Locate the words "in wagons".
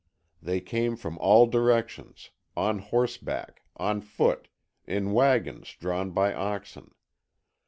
4.87-5.75